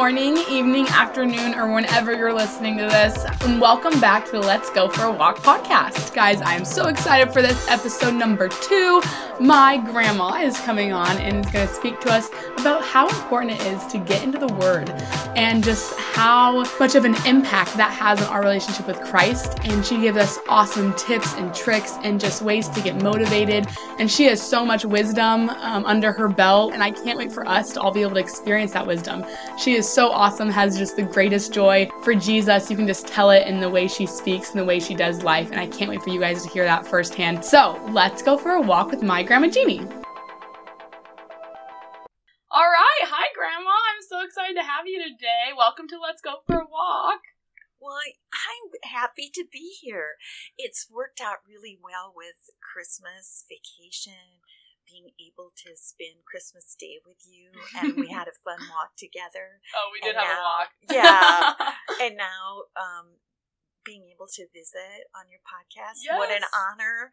[0.00, 3.22] morning, evening, afternoon, or whenever you're listening to this.
[3.42, 6.14] And welcome back to the Let's Go for a Walk podcast.
[6.14, 9.02] Guys, I am so excited for this episode number two.
[9.38, 13.52] My grandma is coming on and is going to speak to us about how important
[13.52, 14.88] it is to get into the Word
[15.36, 19.58] and just how much of an impact that has on our relationship with Christ.
[19.64, 23.66] And she gives us awesome tips and tricks and just ways to get motivated.
[23.98, 26.72] And she has so much wisdom um, under her belt.
[26.72, 29.26] And I can't wait for us to all be able to experience that wisdom.
[29.58, 32.70] She is so awesome, has just the greatest joy for Jesus.
[32.70, 35.22] You can just tell it in the way she speaks and the way she does
[35.22, 35.50] life.
[35.50, 37.44] And I can't wait for you guys to hear that firsthand.
[37.44, 39.80] So let's go for a walk with my Grandma Jeannie.
[42.52, 43.02] All right.
[43.06, 43.70] Hi, Grandma.
[43.70, 45.52] I'm so excited to have you today.
[45.56, 47.20] Welcome to Let's Go for a Walk.
[47.80, 47.98] Well,
[48.34, 50.16] I'm happy to be here.
[50.58, 54.44] It's worked out really well with Christmas, vacation,
[54.86, 59.60] being able to spend Christmas Day with you, and we had a fun walk together.
[59.74, 60.70] Oh, we did And have a walk.
[60.90, 62.06] yeah.
[62.06, 63.20] And now, um,
[63.84, 67.10] being able to visit on your podcast, what an honor.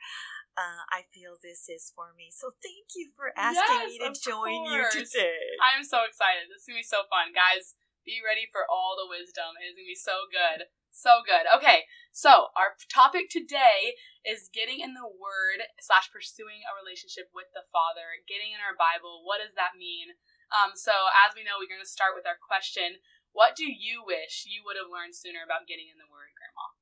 [0.58, 2.34] Uh, I feel this is for me.
[2.34, 4.96] So thank you for asking me to join course.
[4.98, 5.38] you today.
[5.62, 6.50] I'm so excited.
[6.50, 7.32] This is going to be so fun.
[7.32, 9.54] Guys, be ready for all the wisdom.
[9.62, 10.60] It is going to be so good.
[10.92, 11.46] So good.
[11.54, 17.48] Okay, so our topic today is getting in the Word slash pursuing a relationship with
[17.54, 19.22] the Father, getting in our Bible.
[19.22, 20.18] What does that mean?
[20.50, 20.96] Um, so,
[21.28, 23.04] as we know, we're going to start with our question
[23.36, 26.76] What do you wish you would have learned sooner about getting in the Word, Grandma?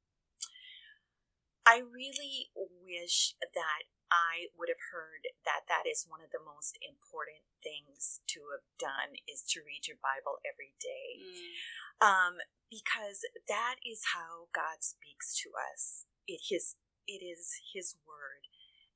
[1.66, 6.78] I really wish that I would have heard that that is one of the most
[6.82, 11.22] important things to have done is to read your Bible every day.
[11.22, 11.54] Mm,
[12.02, 12.36] Um,
[12.72, 16.06] because that is how God speaks to us.
[16.28, 16.76] It his
[17.08, 18.48] it is his word.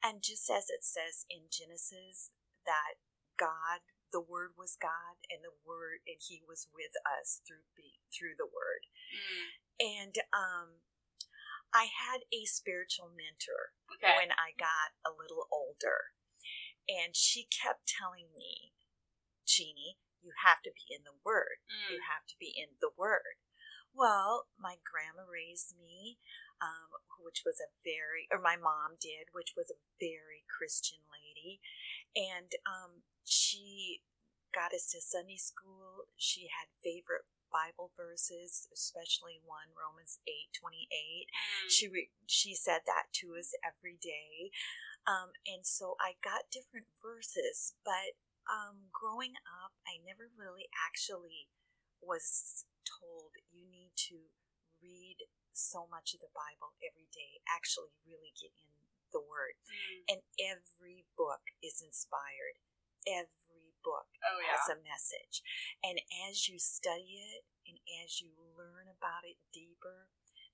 [0.03, 2.31] And just as it says in Genesis
[2.65, 2.99] that
[3.39, 3.81] God
[4.13, 8.35] the word was God and the word and he was with us through be, through
[8.37, 8.83] the word.
[9.13, 9.47] mm,
[9.79, 10.69] And um
[11.73, 14.17] I had a spiritual mentor okay.
[14.17, 16.15] when I got a little older.
[16.89, 18.73] And she kept telling me,
[19.45, 21.61] Jeannie, you have to be in the Word.
[21.69, 23.37] Mm, You have to be in the Word.
[23.93, 26.17] Well, my grandma raised me,
[26.61, 31.61] um, which was a very, or my mom did, which was a very Christian lady.
[32.17, 34.01] And um, she
[34.53, 36.09] got us to Sunday school.
[36.17, 42.55] She had favorite Bible verses, especially one, Romans eight twenty eight mm, she re- she
[42.55, 44.51] said that to us every day.
[45.07, 48.13] Um, and so i got different verses but
[48.45, 49.33] um, growing
[49.63, 51.49] up i never really actually
[52.03, 54.29] was told you need to
[54.83, 58.69] read so much of the bible every day actually really get in
[59.11, 59.57] the word.
[59.65, 60.01] Mm.
[60.15, 62.61] and every book is inspired.
[63.09, 63.48] Every
[63.83, 64.55] book Oh, yeah.
[64.57, 65.41] has a message.
[65.83, 70.09] And as you study it and as you learn about it deeper,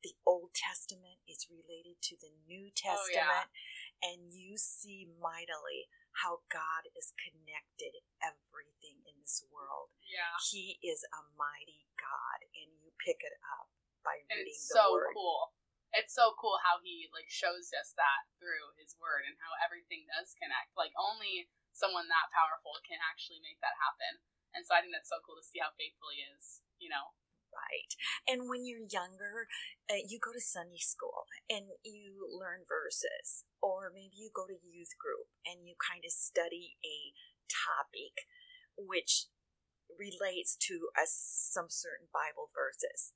[0.05, 3.25] the Old Testament is related to the New Oh, yeah.
[3.25, 3.49] Testament,
[4.05, 5.89] and you see mightily
[6.21, 9.89] how God has connected everything in this world.
[10.05, 10.37] Yeah.
[10.53, 13.67] He is a mighty God, and you pick it up
[14.05, 15.11] by and reading it's the so Word.
[15.17, 15.57] cool.
[15.95, 20.03] It's so cool how he like shows us that through his word and how everything
[20.11, 20.75] does connect.
[20.75, 24.23] Like only someone that powerful can actually make that happen.
[24.55, 26.63] And so I think that's so cool to see how faithful he is.
[26.79, 27.13] You know.
[27.55, 27.95] Right.
[28.27, 29.47] And when you're younger,
[29.87, 34.59] uh, you go to Sunday school and you learn verses, or maybe you go to
[34.59, 37.15] youth group and you kind of study a
[37.47, 38.27] topic
[38.75, 39.31] which
[39.95, 43.15] relates to a, some certain Bible verses.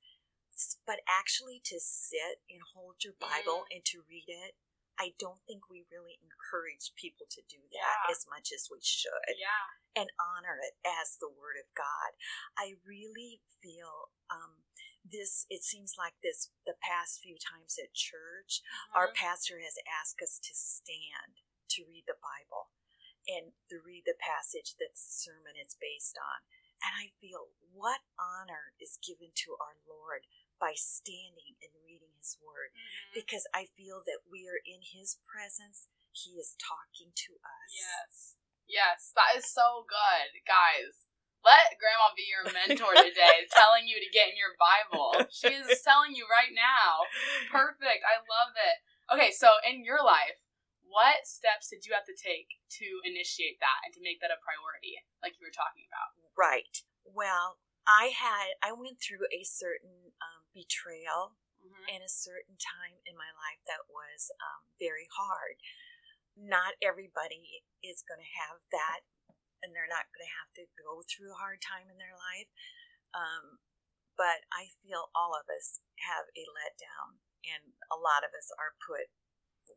[0.88, 4.60] But actually, to sit and hold your Bible and to read it,
[5.00, 8.12] I don't think we really encourage people to do that Yeah.
[8.12, 9.72] as much as we should Yeah.
[9.96, 12.12] and honor it as the word of God.
[12.58, 14.64] I really feel um,
[15.04, 15.48] this.
[15.50, 18.62] It seems like this the past few times at church,
[18.94, 19.16] our Mhm.
[19.16, 22.70] pastor has asked us to stand to read the Bible
[23.28, 26.46] and to read the passage that the sermon is based on.
[26.84, 30.28] And I feel what honor is given to our Lord
[30.60, 33.14] by standing and reading His Word Mhm.
[33.16, 35.88] because I feel that we are in His presence.
[36.12, 37.72] He is talking to us.
[37.72, 38.36] Yes.
[38.68, 39.12] Yes.
[39.16, 41.08] That is so good, guys.
[41.44, 45.26] Let Grandma be your mentor today, telling you to get in your Bible.
[45.32, 47.08] She is telling you right now.
[47.50, 48.04] Perfect.
[48.04, 48.78] I love it.
[49.10, 50.38] Okay, so in your life,
[50.84, 54.38] what steps did you have to take to initiate that and to make that a
[54.44, 56.14] priority, like you were talking about?
[56.36, 56.84] Right.
[57.06, 57.58] Well,
[57.88, 61.92] I had I went through a certain um, betrayal Mm-hmm.
[61.92, 65.60] and a certain time in my life that was um, very hard.
[66.40, 69.04] Not everybody is going to have that,
[69.60, 72.48] and they're not going to have to go through a hard time in their life.
[73.12, 73.60] Um,
[74.16, 78.80] but I feel all of us have a letdown, and a lot of us are
[78.80, 79.12] put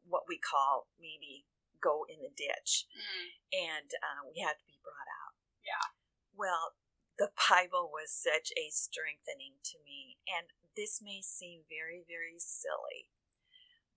[0.07, 1.51] what we call maybe
[1.83, 3.27] go in the ditch, Mm.
[3.75, 5.35] and uh, we have to be brought out.
[5.67, 5.99] Yeah.
[6.31, 6.79] Well,
[7.19, 10.47] the Bible was such a strengthening to me, and
[10.77, 13.13] this may seem very, very silly,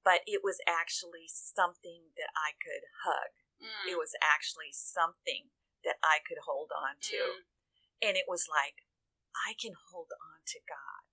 [0.04, 3.32] but it was actually something that I could hug.
[3.62, 3.96] Mm.
[3.96, 5.54] It was actually something
[5.88, 7.22] that I could hold on to.
[7.40, 7.44] Mm.
[8.04, 8.84] And it was like,
[9.34, 11.04] I can hold on to God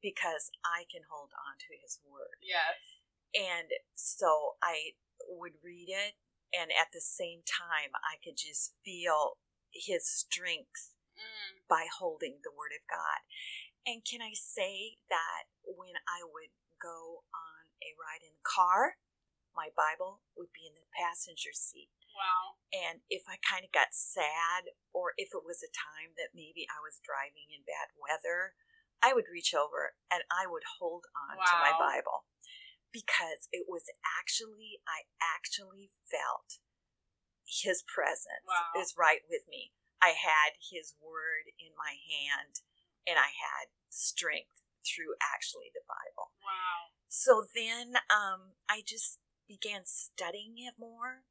[0.00, 2.40] because I can hold on to His Word.
[2.44, 2.76] Yes.
[3.32, 4.96] And so I
[5.26, 6.14] would read it,
[6.52, 9.40] and at the same time, I could just feel
[9.72, 11.62] His strength Mm.
[11.68, 13.22] by holding the Word of God.
[13.84, 18.96] And can I say that when I would go on a ride in the car,
[19.52, 21.92] my Bible would be in the passenger seat.
[22.16, 22.58] Wow.
[22.72, 26.66] And if I kind of got sad, or if it was a time that maybe
[26.66, 28.58] I was driving in bad weather,
[29.02, 32.26] I would reach over and I would hold on to my Bible
[32.94, 36.62] because it was actually, I actually felt
[37.44, 38.80] His presence Wow.
[38.80, 39.74] is right with me.
[40.00, 42.62] I had His Word in my hand
[43.06, 46.32] and I had strength through actually the Bible.
[46.44, 46.92] Wow.
[47.08, 49.18] So then um, I just
[49.48, 51.24] began studying it more.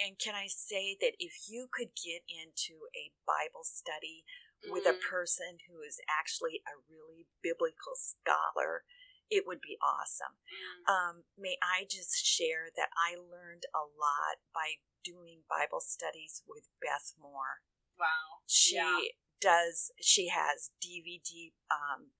[0.00, 4.24] And can I say that if you could get into a Bible study
[4.66, 5.00] with a Mm.
[5.00, 8.84] person who is actually a really biblical scholar,
[9.30, 10.38] it would be awesome.
[10.50, 10.88] Mm.
[10.88, 16.68] Um, may I just share that I learned a lot by doing Bible studies with
[16.80, 17.62] Beth Moore.
[17.98, 18.42] Wow.
[18.46, 18.98] She Yeah.
[19.42, 22.14] Does, she has DVD um,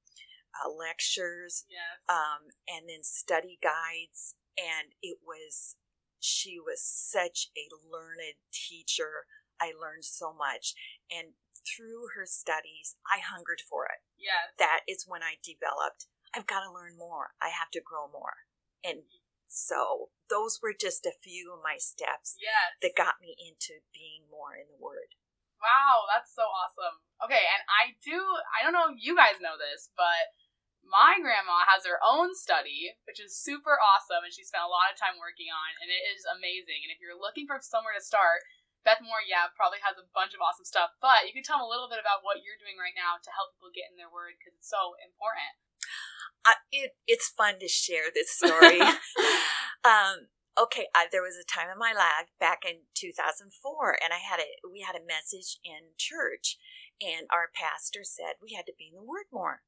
[0.59, 2.03] uh, lectures Yes.
[2.11, 4.35] um, and then study guides.
[4.59, 5.77] And it was,
[6.21, 9.25] she was such a learned teacher.
[9.61, 10.75] I learned so much.
[11.11, 14.03] And through her studies, I hungered for it.
[14.19, 14.51] yes.
[14.59, 17.33] That is when I developed, I've got to learn more.
[17.41, 18.45] I have to grow more.
[18.85, 19.07] And
[19.49, 22.75] so those were just a few of my steps Yes.
[22.83, 25.15] that got me into being more in the Word.
[25.63, 26.99] Wow, that's so awesome.
[27.23, 28.19] Okay, and I do,
[28.51, 30.35] I don't know if you guys know this, but
[30.83, 34.91] my grandma has her own study, which is super awesome, and she spent a lot
[34.91, 36.83] of time working on, and it is amazing.
[36.83, 38.43] And if you're looking for somewhere to start,
[38.83, 41.71] Beth Moore, yeah, probably has a bunch of awesome stuff, but you can tell them
[41.71, 44.11] a little bit about what you're doing right now to help people get in their
[44.11, 45.55] word because it's so important.
[46.43, 48.83] I, it, it's fun to share this story.
[49.87, 50.27] um,
[50.59, 53.49] okay, I, there was a time in my life back in 2004,
[54.03, 56.59] and I had a we had a message in church,
[57.01, 59.63] and our pastor said we had to be in the Word more,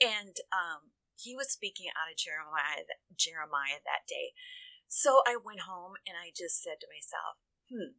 [0.00, 2.84] and um, he was speaking out of Jeremiah
[3.16, 4.36] Jeremiah that day.
[4.88, 7.98] So I went home and I just said to myself, "Hmm,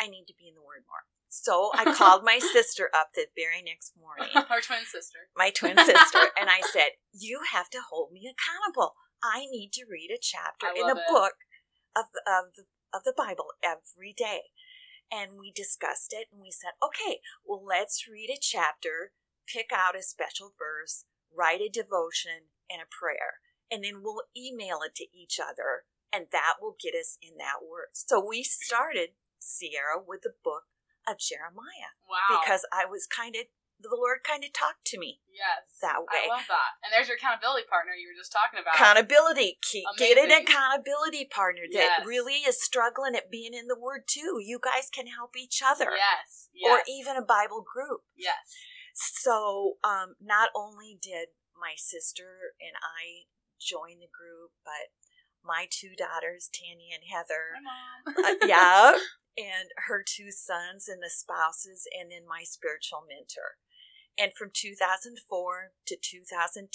[0.00, 3.26] I need to be in the Word more." So I called my sister up the
[3.36, 5.32] very next morning Her twin sister.
[5.36, 8.92] my twin sister, and I said, "You have to hold me accountable.
[9.22, 11.06] I need to read a chapter in a it.
[11.08, 11.34] book
[11.94, 14.52] of of the of the Bible every day."
[15.10, 19.12] And we discussed it, and we said, "Okay, well, let's read a chapter,
[19.46, 23.40] pick out a special verse, write a devotion and a prayer,
[23.70, 27.62] and then we'll email it to each other, and that will get us in that
[27.62, 30.68] word." So we started Sierra with the book
[31.06, 32.40] of Jeremiah Wow.
[32.40, 33.46] because I was kind of
[33.82, 35.78] the Lord kind of talked to me yes.
[35.82, 36.30] that way.
[36.30, 36.72] I love that.
[36.86, 38.74] And there's your accountability partner you were just talking about.
[38.78, 39.58] Accountability.
[39.62, 42.00] Keep, get an accountability partner Yes.
[42.00, 44.38] that really is struggling at being in the Word too.
[44.40, 46.48] You guys can help each other, Yes.
[46.54, 46.70] Yes.
[46.70, 48.02] or even a Bible group.
[48.16, 48.38] Yes.
[48.94, 53.26] So, um, not only did my sister and I
[53.58, 54.90] join the group, but
[55.44, 58.42] my two daughters, Tanya and Heather, My mom.
[58.42, 58.94] uh, yeah,
[59.38, 63.58] and her two sons and the spouses, and then my spiritual mentor.
[64.18, 66.68] And from 2004 to 2010,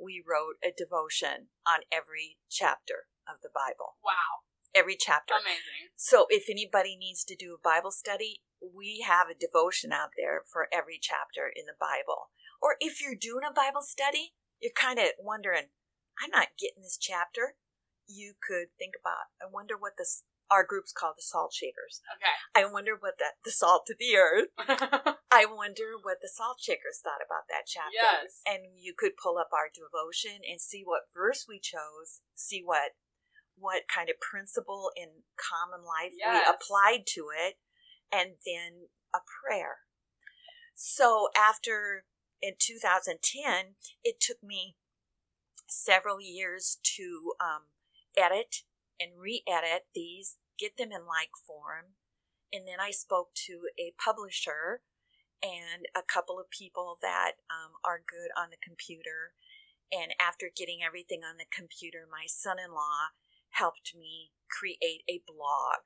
[0.00, 4.00] we wrote a devotion on every chapter of the Bible.
[4.04, 4.48] Wow.
[4.74, 5.34] Every chapter.
[5.34, 5.92] Amazing.
[5.96, 10.42] So if anybody needs to do a Bible study, we have a devotion out there
[10.50, 12.32] for every chapter in the Bible.
[12.60, 15.74] Or if you're doing a Bible study, you're kind of wondering,
[16.22, 17.56] I'm not getting this chapter.
[18.08, 22.02] You could think about, I wonder what this our group's called the salt shakers.
[22.12, 22.36] Okay.
[22.52, 24.52] I wonder what that the salt to the earth.
[25.32, 27.96] I wonder what the salt shakers thought about that chapter.
[27.96, 28.42] yes.
[28.46, 32.92] And you could pull up our devotion and see what verse we chose, see what
[33.56, 36.44] what kind of principle in common life Yes.
[36.46, 37.56] we applied to it,
[38.12, 39.78] and then a prayer.
[40.74, 42.04] So after
[42.40, 44.76] in 2010, it took me
[45.68, 47.62] several years to um,
[48.16, 48.62] edit
[49.00, 51.94] and re-edit these, get them in like form,
[52.52, 54.82] and then I spoke to a publisher
[55.42, 59.34] and a couple of people that um, are good on the computer.
[59.90, 63.10] And after getting everything on the computer, my son in law
[63.50, 65.80] helped me create a blog,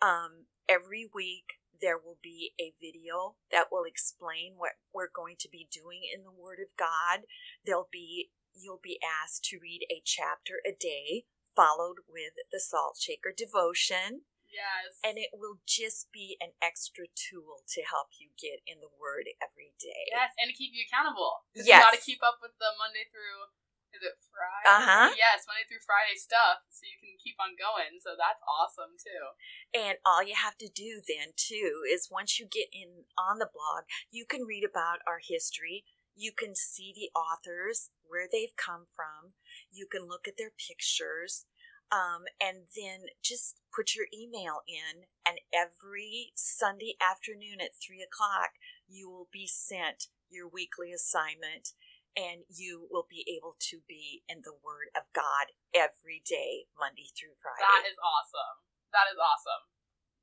[0.00, 5.48] um, every week there will be a video that will explain what we're going to
[5.48, 7.24] be doing in the Word of God.
[7.64, 11.24] There'll be you'll be asked to read a chapter a day,
[11.56, 14.98] followed with the Salt Shaker devotion, Yes.
[15.06, 19.30] and it will just be an extra tool to help you get in the Word
[19.38, 20.10] every day.
[20.10, 21.46] Yes, and to keep you accountable.
[21.54, 21.66] Yes.
[21.66, 23.54] You got to keep up with the Monday through,
[23.94, 24.66] is it Friday?
[24.66, 25.08] Uh-huh.
[25.14, 28.02] Yes, Monday through Friday stuff so you can keep on going.
[28.02, 29.38] So that's awesome too.
[29.70, 33.50] And all you have to do then too is once you get in on the
[33.50, 35.86] blog, you can read about our history.
[36.14, 39.32] You can see the authors, where they've come from.
[39.70, 41.46] You can look at their pictures.
[41.90, 48.54] Um, and then just put your email in, and every Sunday afternoon at three o'clock,
[48.86, 51.74] you will be sent your weekly assignment,
[52.14, 57.10] and you will be able to be in the Word of God every day, Monday
[57.18, 57.66] through Friday.
[57.66, 58.62] That is awesome.
[58.94, 59.66] That is awesome.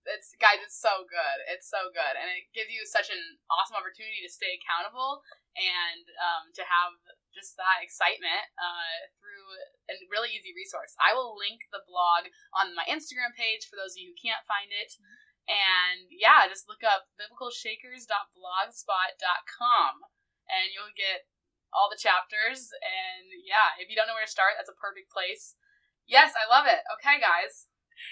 [0.08, 1.38] It's guys, it's so good.
[1.52, 3.20] It's so good, and it gives you such an
[3.52, 5.20] awesome opportunity to stay accountable
[5.60, 6.96] and um, to have
[7.36, 9.46] just that excitement uh, through
[9.92, 10.96] a really easy resource.
[10.98, 14.42] I will link the blog on my Instagram page for those of you who can't
[14.50, 14.98] find it.
[15.48, 19.94] And yeah, just look up biblicalshakers.blogspot.com
[20.52, 21.24] and you'll get
[21.72, 22.68] all the chapters.
[22.84, 25.56] And yeah, if you don't know where to start, that's a perfect place.
[26.04, 26.84] Yes, I love it.
[27.00, 27.72] Okay, guys.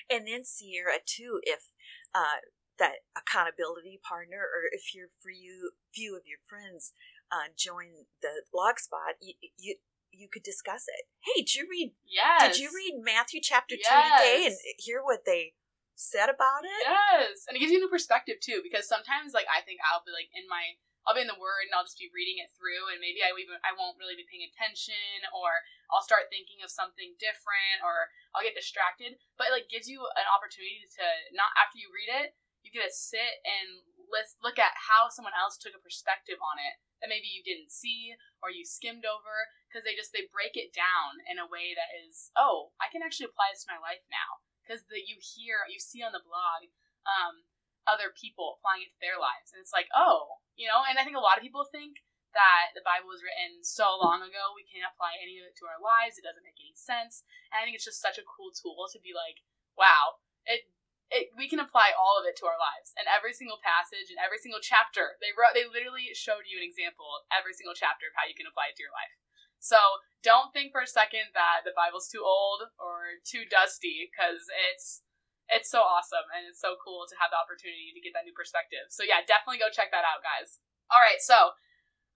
[0.09, 1.71] and then Sierra too if
[2.15, 2.39] uh,
[2.79, 6.93] that accountability partner or if you're for you few of your friends
[7.31, 9.75] uh, join the blog spot you, you
[10.11, 12.55] you could discuss it hey did you read Yes.
[12.55, 15.53] did you read matthew chapter 2 today and hear what they
[15.95, 18.61] said about it Yes, and it gives you a new perspective too.
[18.63, 20.75] Because sometimes, like, I think I'll be like in my,
[21.05, 23.29] I'll be in the Word and I'll just be reading it through, and maybe I
[23.37, 25.61] even I won't really be paying attention, or
[25.93, 29.21] I'll start thinking of something different, or I'll get distracted.
[29.37, 31.05] But it, like gives you an opportunity to
[31.37, 32.33] not after you read it,
[32.65, 36.57] you get to sit and list, look at how someone else took a perspective on
[36.57, 40.55] it that maybe you didn't see or you skimmed over because they just they break
[40.57, 43.81] it down in a way that is oh I can actually apply this to my
[43.81, 46.71] life now because the you hear you see on the blog
[47.05, 47.45] um,
[47.85, 49.53] other people applying it to their lives.
[49.53, 52.03] And it's like oh you know and i think a lot of people think
[52.35, 55.67] that the bible was written so long ago we can't apply any of it to
[55.67, 57.23] our lives it doesn't make any sense.
[57.51, 59.43] And i think it's just such a cool tool to be like
[59.75, 60.67] wow it
[61.13, 62.89] it, we can apply all of it to our lives.
[62.97, 66.65] And every single passage and every single chapter they wrote they literally showed you an
[66.65, 69.13] example of every single chapter of how you can apply it to your life.
[69.61, 69.77] So
[70.21, 75.05] don't think for a second that the Bible's too old or too dusty because it's
[75.49, 78.35] it's so awesome and it's so cool to have the opportunity to get that new
[78.35, 78.89] perspective.
[78.89, 80.61] So yeah, definitely go check that out, guys.
[80.89, 81.57] All right, so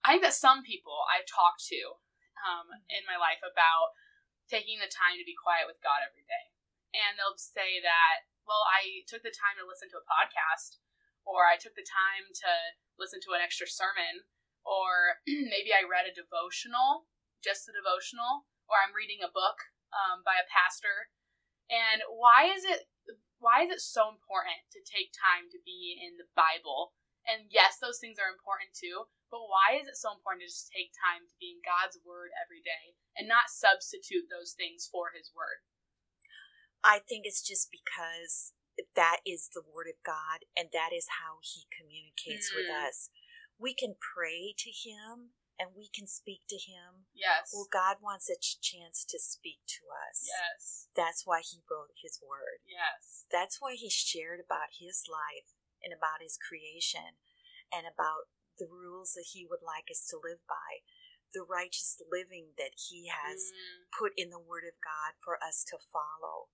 [0.06, 1.98] I think that some people I've talked to
[2.42, 3.94] um, in my life about
[4.46, 6.44] taking the time to be quiet with God every day,
[6.94, 10.78] and they'll say that, well, I took the time to listen to a podcast,
[11.26, 12.50] or I took the time to
[12.98, 14.26] listen to an extra sermon,
[14.62, 17.10] or maybe I read a devotional
[17.40, 21.10] just a devotional, or I'm reading a book um, by a pastor.
[21.70, 22.90] And why is it
[23.40, 26.92] why is it so important to take time to be in the Bible?
[27.24, 30.68] And yes, those things are important too, but why is it so important to just
[30.68, 35.16] take time to be in God's word every day and not substitute those things for
[35.16, 35.64] his word?
[36.84, 38.52] i think it's just because
[38.96, 42.88] that is the word of god and that is how he communicates with Mm.
[42.88, 43.10] us
[43.58, 47.52] we can pray to him and we can speak to him Yes.
[47.52, 50.24] Well, God wants a chance to speak to us.
[50.24, 50.88] yes.
[50.96, 52.64] That's why He wrote His Word.
[52.64, 53.28] Yes.
[53.28, 55.52] That's why He shared about His life
[55.84, 57.20] and about His creation
[57.68, 60.80] and about the rules that He would like us to live by,
[61.36, 63.84] the righteous living that He has Mm.
[63.92, 66.48] put in the Word of God for us to follow,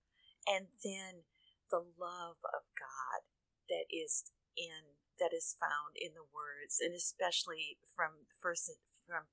[0.45, 1.23] and then
[1.71, 3.23] the love of God
[3.71, 8.69] that is in that is found in the words, and especially from first
[9.07, 9.23] from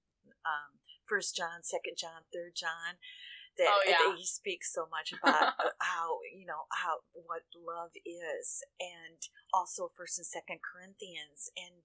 [0.46, 3.02] um, First John, Second John, Third John.
[3.58, 3.94] That, Oh, yeah.
[4.02, 9.18] that he speaks so much about uh, how you know how what love is, and
[9.52, 11.82] also First and Second Corinthians, and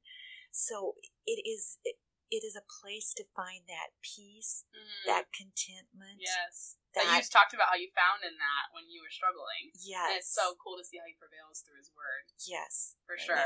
[0.49, 1.77] so it is.
[1.83, 1.97] It,
[2.29, 5.05] it is a place to find that peace, Mhm.
[5.05, 6.21] that contentment.
[6.21, 6.77] yes.
[6.93, 9.71] That, That you talked about how you found in that when you were struggling.
[9.77, 10.09] yes.
[10.09, 12.25] And it's so cool to see how he prevails through his word.
[12.45, 12.95] yes.
[13.05, 13.37] For sure.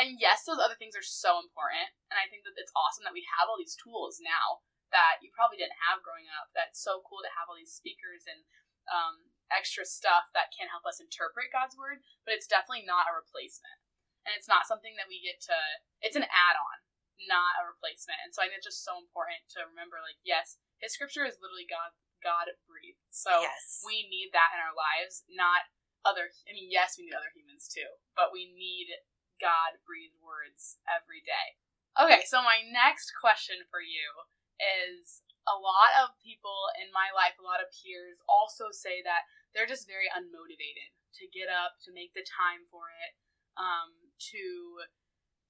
[0.00, 1.90] And yes, those other things are so important.
[2.10, 5.30] And I think that it's awesome that we have all these tools now that you
[5.32, 6.50] probably didn't have growing up.
[6.54, 8.44] That's so cool to have all these speakers and
[8.90, 13.12] um, extra stuff that can help us interpret God's word, but it's definitely not a
[13.14, 13.78] replacement.
[14.24, 15.56] And it's not something that we get to,
[16.00, 16.78] it's an add on,
[17.26, 18.22] not a replacement.
[18.22, 21.42] And so I think it's just so important to remember like, yes, his scripture is
[21.42, 21.94] literally God.
[22.18, 22.98] God breathed.
[23.14, 23.78] So yes.
[23.86, 25.70] we need that in our lives, not
[26.02, 26.34] other.
[26.46, 27.86] I mean, yes, we need other humans too,
[28.18, 28.90] but we need
[29.38, 31.58] God breathed words every day.
[31.94, 34.26] Okay, so my next question for you
[34.58, 39.26] is a lot of people in my life, a lot of peers also say that
[39.54, 43.14] they're just very unmotivated to get up, to make the time for it,
[43.58, 43.94] um,
[44.34, 44.42] to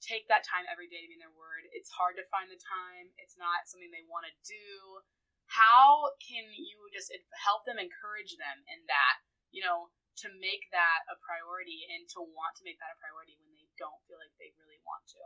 [0.00, 1.66] take that time every day to be in their word.
[1.74, 5.02] It's hard to find the time, it's not something they want to do.
[5.48, 9.88] How can you just help them encourage them in that you know
[10.24, 13.70] to make that a priority and to want to make that a priority when they
[13.78, 15.22] don't feel like they really want to?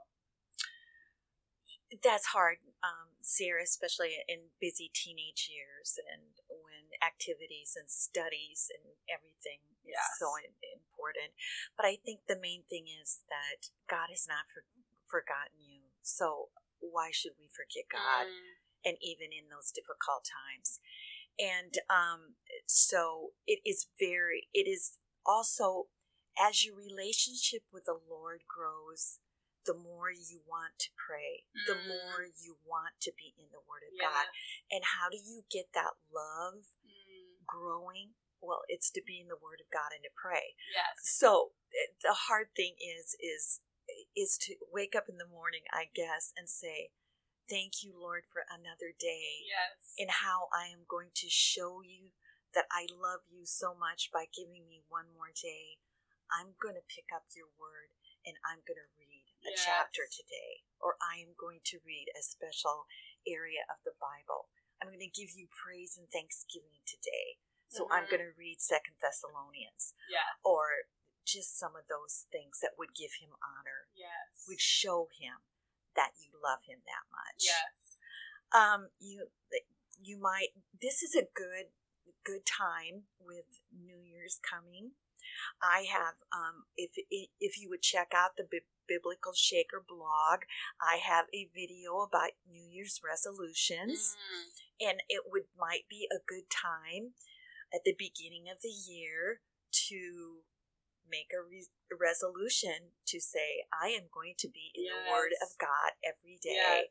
[2.00, 6.40] That's hard, um, Sarah, especially in busy teenage years and
[7.00, 10.18] activities and studies and everything is Yes.
[10.18, 11.32] so important.
[11.76, 14.64] But I think the main thing is that God has not for-
[15.06, 15.90] forgotten you.
[16.02, 18.26] So why should we forget God?
[18.26, 20.80] Mm, and even in those difficult times.
[21.38, 22.34] And um,
[22.66, 25.88] so it is very, it is also
[26.38, 29.18] as your relationship with the Lord grows,
[29.64, 31.88] the more you want to pray, the Mm.
[31.88, 34.26] more you want to be in the Word of God.
[34.70, 36.64] And how do you get that love
[37.52, 38.16] growing?
[38.40, 40.56] Well, it's to be in the Word of God and to pray.
[40.72, 43.60] yes So eh, the hard thing is is
[44.16, 46.90] is to wake up in the morning, I guess, and say,
[47.48, 52.16] "Thank you, Lord, for another day." yes and how I am going to show you
[52.56, 55.76] that I love you so much by giving me one more day.
[56.32, 57.92] I'm going to pick up your word
[58.24, 59.64] and I'm going to read a Yes.
[59.68, 62.88] chapter today, or I am going to read a special
[63.28, 64.48] area of the Bible.
[64.82, 67.38] I'm going to give you praise and thanksgiving today.
[67.68, 68.10] So I'm Mhm.
[68.10, 70.84] going to read Second Thessalonians, yes or
[71.24, 74.44] just some of those things that would give him honor, yes.
[74.48, 75.38] Would show him
[75.94, 77.44] that you love him that much.
[77.44, 77.98] Yes.
[78.50, 79.30] Um you
[80.00, 80.48] you might
[80.80, 81.72] this is a good
[82.24, 84.96] good time with new year's coming
[85.62, 86.92] i have um if
[87.40, 88.46] if you would check out the
[88.88, 90.40] biblical shaker blog
[90.80, 96.18] i have a video about new year's resolutions Mm, and it would might be a
[96.26, 97.14] good time
[97.72, 99.40] at the beginning of the year
[99.88, 100.42] to
[101.08, 105.32] make a, re- a resolution to say i am going to be in the word
[105.42, 106.86] of god every day yes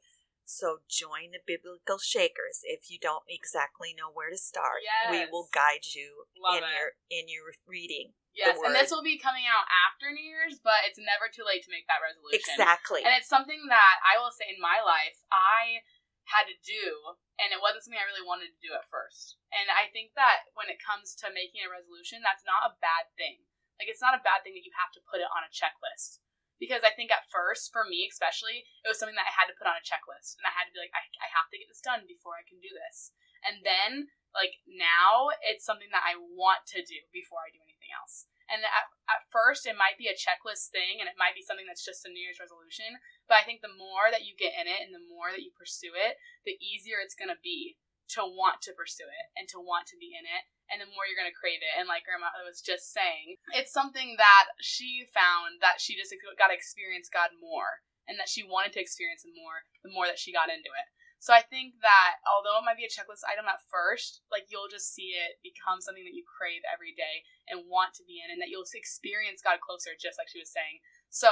[0.46, 4.84] so join the biblical shakers if you don't exactly know where to start.
[5.10, 6.76] We will guide you Love in it.
[6.76, 8.12] your in your reading.
[8.36, 11.64] Yes and this will be coming out after new year's but it's never too late
[11.64, 13.02] to make that resolution Exactly.
[13.06, 15.86] And it's something that I will say in my life, I
[16.30, 19.42] had to do, and it wasn't something I really wanted to do at first.
[19.52, 23.12] And I think that when it comes to making a resolution, that's not a bad
[23.18, 23.44] thing.
[23.82, 26.22] Like, it's not a bad thing that you have to put it on a checklist.
[26.62, 29.58] Because I think at first, for me especially, it was something that I had to
[29.58, 30.38] put on a checklist.
[30.38, 32.46] And I had to be like, I, I have to get this done before I
[32.46, 33.18] can do this.
[33.42, 37.71] And then, like, now, it's something that I want to do before I do anything
[37.92, 38.26] else.
[38.52, 41.64] And at, at first, it might be a checklist thing, and it might be something
[41.64, 43.00] that's just a New Year's resolution.
[43.32, 45.56] But I think the more that you get in it and the more that you
[45.56, 47.80] pursue it, the easier it's going to be
[48.20, 50.44] to want to pursue it and to want to be in it.
[50.68, 51.76] And the more you're going to crave it.
[51.80, 56.52] And like Grandma was just saying, it's something that she found that she just got
[56.52, 60.20] to experience God more and that she wanted to experience Him more the more that
[60.20, 60.88] she got into it.
[61.22, 64.74] So I think that although it might be a checklist item at first, like you'll
[64.74, 68.34] just see it become something that you crave every day and want to be in,
[68.34, 70.82] and that you'll experience God closer, just like she was saying.
[71.14, 71.30] So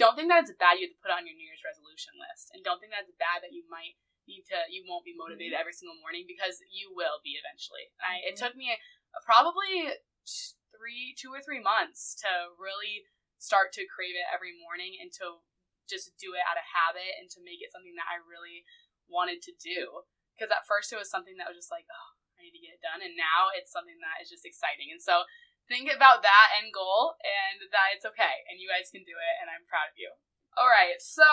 [0.00, 2.16] don't think that it's bad you have to put it on your New Year's resolution
[2.16, 5.12] list, and don't think that it's bad that you might need to you won't be
[5.12, 7.92] motivated every single morning because you will be eventually.
[8.00, 8.40] And I, it Mhm.
[8.40, 8.72] took me
[9.20, 10.00] probably
[10.72, 13.04] three, two or three months to really
[13.36, 15.44] start to crave it every morning and to
[15.86, 18.66] just do it out of habit and to make it something that I really
[19.08, 20.06] wanted to do.
[20.34, 22.76] Because at first it was something that was just like, oh, I need to get
[22.76, 24.92] it done, and now it's something that is just exciting.
[24.92, 25.24] And so
[25.64, 29.34] think about that end goal and that it's okay, and you guys can do it,
[29.40, 30.12] and I'm proud of you.
[30.60, 31.24] All right, so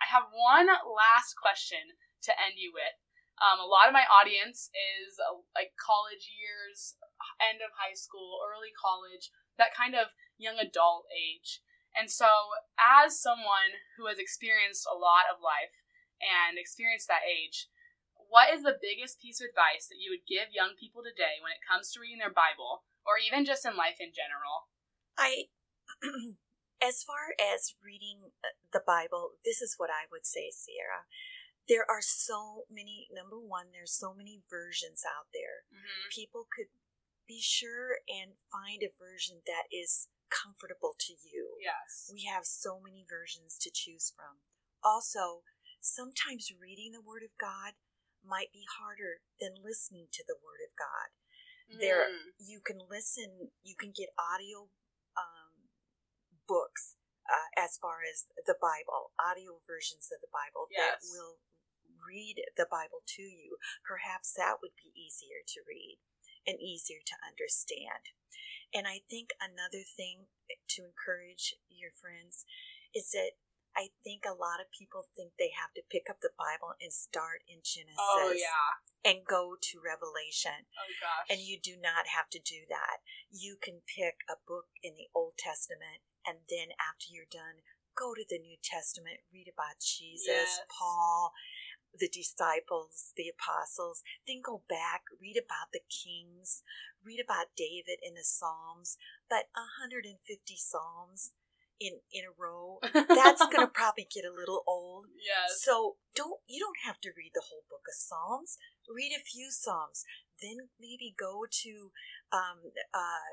[0.00, 2.96] I have one last question to end you with.
[3.40, 6.96] Um, a lot of my audience is uh, like college years,
[7.40, 11.64] end of high school, early college, that kind of young adult age.
[11.96, 12.28] And so,
[12.76, 15.72] as someone who has experienced a lot of life
[16.20, 17.68] and experienced that age.
[18.14, 21.50] What is the biggest piece of advice that you would give young people today when
[21.50, 24.70] it comes to reading their Bible, or even just in life in general?
[25.18, 25.50] I,
[26.78, 31.10] as far as reading uh, the Bible, this is what I would say, Sierra.
[31.66, 35.66] There are so many, number one, there's so many versions out there.
[35.70, 36.10] Mm-hmm.
[36.14, 36.70] People could
[37.26, 41.58] be sure and find a version that is comfortable to you.
[41.62, 42.10] Yes.
[42.10, 44.42] We have so many versions to choose from.
[44.82, 45.42] Also,
[45.80, 47.74] sometimes reading the Word of God
[48.24, 51.08] might be harder than listening to the Word of God.
[51.80, 52.32] There, Mm.
[52.38, 54.70] you can listen, you can get audio
[55.16, 55.70] um,
[56.46, 56.96] books
[57.28, 61.38] uh, as far as the Bible, audio versions of the Bible that will
[62.06, 63.56] read the Bible to you.
[63.86, 65.98] Perhaps that would be easier to read
[66.46, 68.10] and easier to understand.
[68.74, 70.26] And I think another thing
[70.68, 72.44] to encourage your friends
[72.94, 73.38] is that
[73.76, 76.92] I think a lot of people think they have to pick up the Bible and
[76.92, 78.78] start in oh, Genesis Oh yeah.
[79.06, 80.66] and go to Revelation.
[80.74, 81.30] Oh gosh.
[81.30, 83.00] And you do not have to do that.
[83.30, 87.64] You can pick a book in the Old Testament and then after you're done,
[87.96, 90.60] go to the New Testament, read about Jesus, Yes.
[90.68, 91.32] Paul,
[91.96, 96.62] the disciples, the apostles, then go back, read about the kings,
[97.04, 98.96] read about David in the Psalms,
[99.28, 100.20] but 150
[100.56, 101.32] Psalms
[101.80, 105.06] in in a row, that's going to probably get a little old.
[105.16, 105.62] yes.
[105.64, 108.58] So don't you don't have to read the whole book of Psalms.
[108.88, 110.04] Read a few Psalms,
[110.42, 111.90] then maybe go to
[112.32, 113.32] um, uh,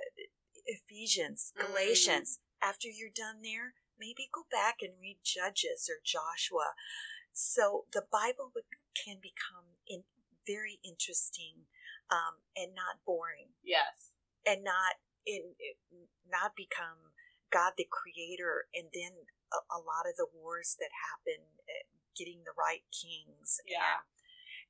[0.65, 1.67] Ephesians, Mm.
[1.67, 2.39] Galatians.
[2.61, 6.73] After you're done there, maybe go back and read Judges or Joshua.
[7.33, 8.51] So the Bible
[8.97, 10.03] can become in,
[10.47, 11.67] very interesting
[12.09, 14.11] um, and not boring, Yes.
[14.45, 15.53] and not in
[16.29, 17.13] not become
[17.51, 21.85] God the Creator, and then a, a lot of the wars that happen, uh,
[22.17, 24.03] getting the right kings, Yeah.
[24.03, 24.03] and,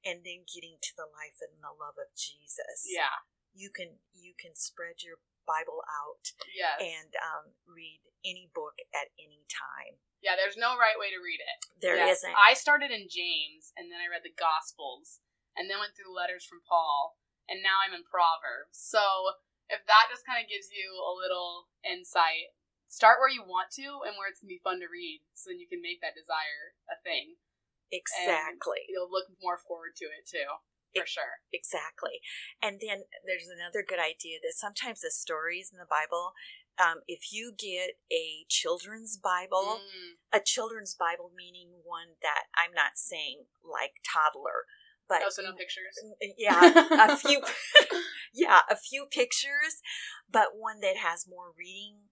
[0.06, 2.86] and then getting to the life and the love of Jesus.
[2.86, 3.26] Yeah.
[3.58, 5.18] you can you can spread your
[5.50, 6.78] Bible out Yes.
[6.84, 9.98] and um, read any book at any time.
[10.22, 10.36] yeah.
[10.38, 11.60] There's no right way to read it.
[11.82, 12.22] There Yes.
[12.22, 15.22] not I started in James, and then I read the Gospels,
[15.56, 17.18] and then went through the letters from Paul,
[17.50, 18.78] and now I'm in Proverbs.
[18.78, 19.02] So
[19.72, 22.54] if that just kind of gives you a little insight,
[22.88, 25.60] start where you want to and where it's gonna be fun to read, so then
[25.60, 27.36] you can make that desire a thing.
[27.92, 28.84] exactly.
[28.90, 30.48] You'll look more forward to it too,
[30.96, 31.40] for sure.
[31.54, 32.20] Exactly.
[32.62, 36.34] And then there's another good idea that sometimes the stories in the Bible,
[36.80, 40.18] um, if you get a children's Bible, Mm.
[40.34, 44.66] a children's Bible meaning one that I'm not saying like toddler,
[45.08, 45.98] but Oh, so no pictures.
[46.38, 46.60] yeah,
[47.08, 47.42] a few,
[48.34, 49.82] yeah, a few pictures,
[50.30, 52.07] but one that has more reading.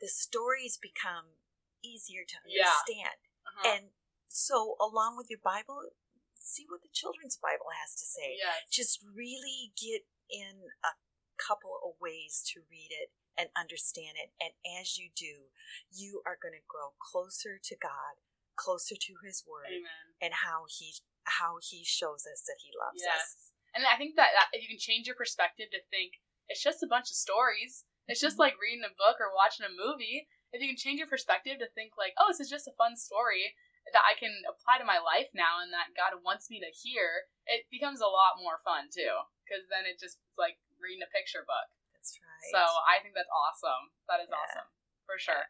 [0.00, 1.36] The stories become
[1.82, 2.64] easier to Yeah.
[2.68, 3.68] understand, Uh-huh.
[3.70, 3.92] and
[4.28, 5.90] so along with your Bible,
[6.34, 8.68] see what the children's Bible has to say yes.
[8.70, 10.92] just really get in a
[11.36, 14.32] couple of ways to read it and understand it.
[14.40, 15.50] And as you do,
[15.90, 18.20] you are going to grow closer to God,
[18.56, 20.14] closer to His Word, Amen.
[20.20, 23.52] and how He how He shows us that He loves us.
[23.74, 26.82] And I think that, that if you can change your perspective to think it's just
[26.82, 30.26] a bunch of stories, it's just like reading a book or watching a movie.
[30.50, 32.98] If you can change your perspective to think like, oh, this is just a fun
[32.98, 33.54] story
[33.94, 37.30] that I can apply to my life now and that God wants me to hear,
[37.46, 39.14] it becomes a lot more fun too.
[39.46, 41.68] Because then it just like reading a picture book.
[41.94, 42.50] That's right.
[42.50, 43.94] So I think that's awesome.
[44.10, 44.42] That is Yeah.
[44.42, 44.68] awesome
[45.06, 45.46] for sure.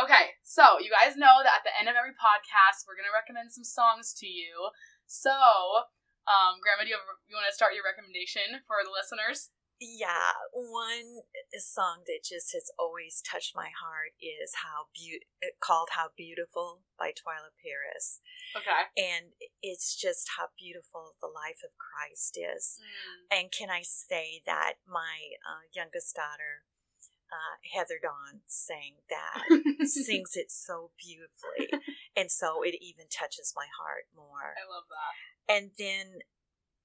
[0.00, 3.52] Okay, so you guys know that at the end of every podcast, we're gonna recommend
[3.52, 4.72] some songs to you.
[5.04, 5.28] So,
[6.24, 9.52] um, Grandma, do you, have, you want to start your recommendation for the listeners?
[9.82, 11.26] Yeah, one
[11.58, 15.26] song that just has always touched my heart is how beau-
[15.58, 18.20] called "How Beautiful" by Twila Paris,
[18.54, 18.86] Okay.
[18.96, 22.78] and it's just how beautiful the life of Christ is.
[22.78, 23.38] Mm.
[23.38, 26.62] And can I say that my uh, youngest daughter,
[27.32, 29.42] uh, Heather Dawn, sang that,
[29.88, 31.70] sings it so beautifully.
[32.14, 34.52] And so it even touches my heart more.
[34.52, 35.14] I love that.
[35.48, 36.20] And then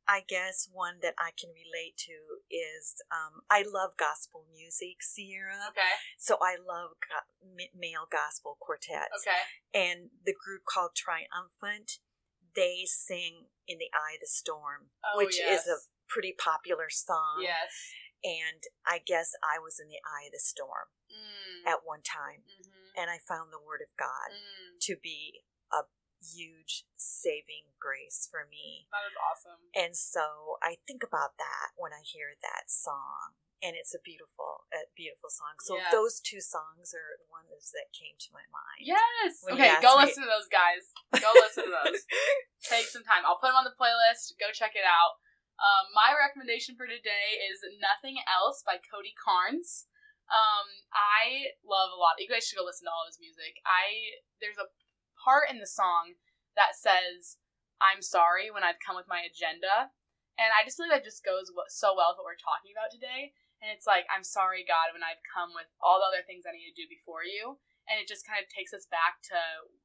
[0.07, 5.67] I guess one that I can relate to is um, I love gospel music, Sierra.
[5.69, 5.99] Okay.
[6.17, 7.27] So I love go-
[7.75, 9.27] male gospel quartets.
[9.27, 9.43] Okay.
[9.75, 11.99] And the group called Triumphant,
[12.55, 15.63] they sing In the Eye of the Storm, Oh, which yes.
[15.63, 17.43] is a pretty popular song.
[17.43, 17.69] Yes.
[18.23, 21.67] And I guess I was in the eye of the storm Mm.
[21.71, 24.79] at one time, hmm and I found the Word of God Mm.
[24.81, 25.83] to be a
[26.21, 28.87] huge saving grace for me.
[28.91, 29.61] That is awesome.
[29.73, 33.37] And so I think about that when I hear that song.
[33.57, 35.57] And it's a beautiful, a beautiful song.
[35.65, 35.89] So Yes.
[35.89, 38.85] those two songs are the ones that came to my mind.
[38.85, 39.41] Yes.
[39.49, 40.93] Okay, go me- listen to those guys.
[41.17, 42.05] Go listen to those.
[42.69, 43.25] Take some time.
[43.25, 44.37] I'll put them on the playlist.
[44.37, 45.17] Go check it out.
[45.57, 49.89] Um, my recommendation for today is Nothing Else by Cody Carnes.
[50.29, 52.21] Um, I love a lot.
[52.21, 53.57] You guys should go listen to all his music.
[53.65, 54.69] I there's a
[55.27, 56.15] part in the song
[56.55, 57.35] that says,
[57.83, 59.91] "I'm sorry when I've come with my agenda,"
[60.39, 62.95] and I just feel like that just goes so well with what we're talking about
[62.95, 63.35] today.
[63.59, 66.55] And it's like, "I'm sorry, God, when I've come with all the other things I
[66.55, 67.59] need to do before you,"
[67.89, 69.39] and it just kind of takes us back to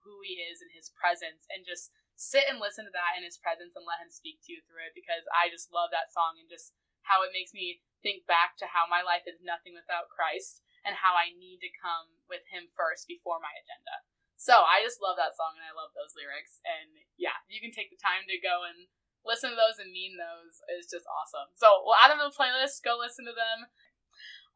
[0.07, 3.39] who He is in His presence, and just sit and listen to that in His
[3.39, 4.95] presence and let Him speak to you through it.
[4.95, 8.69] Because I just love that song and just how it makes me think back to
[8.69, 12.69] how my life is nothing without Christ and how I need to come with Him
[12.69, 14.05] first before my agenda.
[14.43, 16.59] So I just love that song and I love those lyrics.
[16.67, 18.91] And yeah, you can take the time to go and
[19.23, 20.59] listen to those and mean those.
[20.67, 21.55] It's just awesome.
[21.55, 22.83] So we'll add them to the playlist.
[22.83, 23.71] Go listen to them.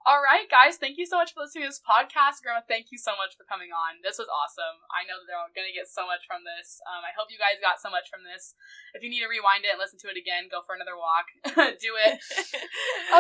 [0.06, 2.38] All right, guys, thank you so much for listening to this podcast.
[2.38, 3.98] Grandma, thank you so much for coming on.
[4.06, 4.78] This was awesome.
[4.86, 6.78] I know that they're going to get so much from this.
[6.86, 8.54] Um, I hope you guys got so much from this.
[8.94, 11.26] If you need to rewind it and listen to it again, go for another walk.
[11.82, 12.22] Do it.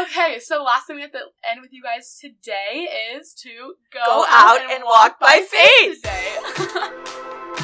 [0.06, 4.04] Okay, so last thing we have to end with you guys today is to go,
[4.06, 6.02] Go out and walk by faith.
[6.02, 7.52] today.